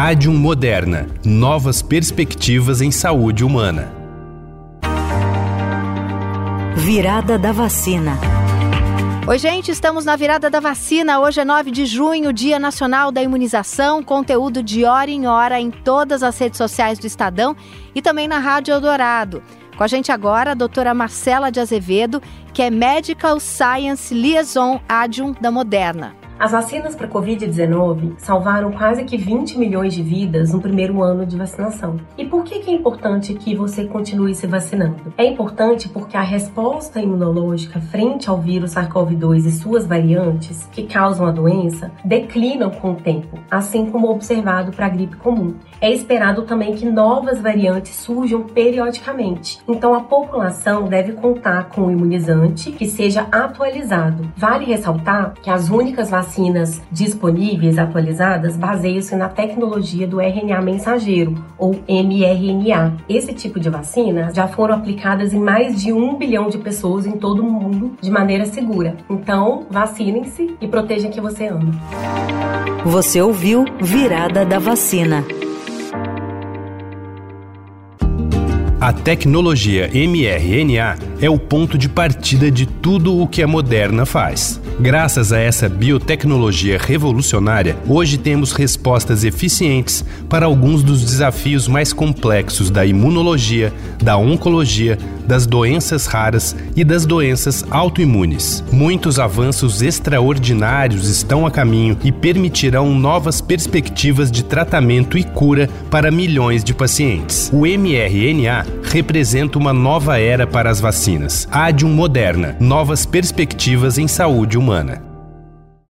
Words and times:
Adium 0.00 0.34
Moderna. 0.34 1.08
Novas 1.24 1.82
perspectivas 1.82 2.80
em 2.80 2.88
saúde 2.88 3.44
humana. 3.44 3.92
Virada 6.76 7.36
da 7.36 7.50
vacina. 7.50 8.16
Oi, 9.26 9.38
gente, 9.40 9.72
estamos 9.72 10.04
na 10.04 10.14
virada 10.14 10.48
da 10.48 10.60
vacina. 10.60 11.18
Hoje 11.18 11.40
é 11.40 11.44
9 11.44 11.72
de 11.72 11.84
junho, 11.84 12.32
Dia 12.32 12.60
Nacional 12.60 13.10
da 13.10 13.20
Imunização. 13.20 14.00
Conteúdo 14.00 14.62
de 14.62 14.84
hora 14.84 15.10
em 15.10 15.26
hora 15.26 15.58
em 15.58 15.72
todas 15.72 16.22
as 16.22 16.38
redes 16.38 16.58
sociais 16.58 17.00
do 17.00 17.06
Estadão 17.08 17.56
e 17.92 18.00
também 18.00 18.28
na 18.28 18.38
Rádio 18.38 18.74
Eldorado. 18.74 19.42
Com 19.76 19.82
a 19.82 19.88
gente 19.88 20.12
agora 20.12 20.52
a 20.52 20.54
doutora 20.54 20.94
Marcela 20.94 21.50
de 21.50 21.58
Azevedo, 21.58 22.22
que 22.54 22.62
é 22.62 22.70
Medical 22.70 23.40
Science 23.40 24.14
Liaison 24.14 24.80
Adjunct 24.88 25.42
da 25.42 25.50
Moderna. 25.50 26.27
As 26.38 26.52
vacinas 26.52 26.94
para 26.94 27.08
Covid-19 27.08 28.12
salvaram 28.16 28.70
quase 28.70 29.02
que 29.02 29.16
20 29.16 29.58
milhões 29.58 29.92
de 29.92 30.04
vidas 30.04 30.52
no 30.52 30.60
primeiro 30.60 31.02
ano 31.02 31.26
de 31.26 31.36
vacinação. 31.36 31.96
E 32.16 32.24
por 32.24 32.44
que, 32.44 32.70
é 32.70 32.72
importante 32.72 33.34
que 33.34 33.56
você 33.56 33.86
continue 33.86 34.32
se 34.36 34.46
vacinando? 34.46 35.12
É 35.18 35.24
importante 35.24 35.88
porque 35.88 36.16
a 36.16 36.22
resposta 36.22 37.00
imunológica 37.00 37.80
frente 37.80 38.30
ao 38.30 38.40
vírus 38.40 38.74
SARS-CoV-2 38.74 39.46
e 39.46 39.50
suas 39.50 39.84
variantes, 39.84 40.68
que 40.70 40.84
causam 40.84 41.26
a 41.26 41.32
doença, 41.32 41.90
declinam 42.04 42.70
com 42.70 42.92
o 42.92 42.96
tempo, 42.96 43.36
assim 43.50 43.86
como 43.86 44.08
observado 44.08 44.70
para 44.70 44.86
a 44.86 44.90
gripe 44.90 45.16
comum. 45.16 45.56
É 45.80 45.92
esperado 45.92 46.42
também 46.42 46.76
que 46.76 46.86
novas 46.86 47.40
variantes 47.40 47.96
surjam 47.96 48.44
periodicamente. 48.44 49.58
Então 49.66 49.92
a 49.92 50.02
população 50.02 50.84
deve 50.84 51.14
contar 51.14 51.70
com 51.70 51.86
um 51.86 51.90
imunizante 51.90 52.70
que 52.70 52.86
seja 52.86 53.26
atualizado. 53.32 54.30
Vale 54.36 54.64
ressaltar 54.64 55.34
que 55.42 55.50
as 55.50 55.68
únicas 55.68 56.10
vacinas 56.10 56.27
vacinas 56.28 56.82
disponíveis, 56.92 57.78
atualizadas, 57.78 58.56
baseiam-se 58.56 59.16
na 59.16 59.28
tecnologia 59.28 60.06
do 60.06 60.20
RNA 60.20 60.60
mensageiro, 60.60 61.34
ou 61.56 61.74
mRNA. 61.88 62.96
Esse 63.08 63.32
tipo 63.32 63.58
de 63.58 63.70
vacina 63.70 64.30
já 64.34 64.46
foram 64.46 64.74
aplicadas 64.74 65.32
em 65.32 65.40
mais 65.40 65.80
de 65.80 65.92
um 65.92 66.16
bilhão 66.16 66.48
de 66.48 66.58
pessoas 66.58 67.06
em 67.06 67.12
todo 67.12 67.42
o 67.42 67.50
mundo 67.50 67.92
de 68.00 68.10
maneira 68.10 68.44
segura. 68.44 68.96
Então, 69.08 69.66
vacinem-se 69.70 70.54
e 70.60 70.68
protejam 70.68 71.10
quem 71.10 71.22
você 71.22 71.46
ama. 71.46 71.72
Você 72.84 73.20
ouviu 73.20 73.64
Virada 73.80 74.44
da 74.44 74.58
Vacina. 74.58 75.24
A 78.88 78.92
tecnologia 78.94 79.90
mRNA 79.92 80.96
é 81.20 81.28
o 81.28 81.38
ponto 81.38 81.76
de 81.76 81.90
partida 81.90 82.50
de 82.50 82.64
tudo 82.64 83.20
o 83.20 83.28
que 83.28 83.42
a 83.42 83.46
Moderna 83.46 84.06
faz. 84.06 84.58
Graças 84.80 85.30
a 85.30 85.38
essa 85.38 85.68
biotecnologia 85.68 86.78
revolucionária, 86.78 87.76
hoje 87.86 88.16
temos 88.16 88.52
respostas 88.52 89.24
eficientes 89.24 90.02
para 90.26 90.46
alguns 90.46 90.82
dos 90.82 91.04
desafios 91.04 91.68
mais 91.68 91.92
complexos 91.92 92.70
da 92.70 92.86
imunologia, 92.86 93.74
da 94.02 94.16
oncologia, 94.16 94.96
das 95.26 95.46
doenças 95.46 96.06
raras 96.06 96.56
e 96.74 96.82
das 96.82 97.04
doenças 97.04 97.66
autoimunes. 97.70 98.64
Muitos 98.72 99.18
avanços 99.18 99.82
extraordinários 99.82 101.10
estão 101.10 101.44
a 101.44 101.50
caminho 101.50 101.98
e 102.02 102.10
permitirão 102.10 102.94
novas 102.94 103.42
perspectivas 103.42 104.30
de 104.30 104.42
tratamento 104.42 105.18
e 105.18 105.24
cura 105.24 105.68
para 105.90 106.10
milhões 106.10 106.64
de 106.64 106.72
pacientes. 106.72 107.50
O 107.52 107.66
mRNA 107.66 108.77
representa 108.88 109.58
uma 109.58 109.72
nova 109.72 110.18
era 110.18 110.46
para 110.46 110.70
as 110.70 110.80
vacinas. 110.80 111.46
Adium 111.50 111.90
Moderna, 111.90 112.56
novas 112.58 113.04
perspectivas 113.06 113.98
em 113.98 114.08
saúde 114.08 114.58
humana. 114.58 115.07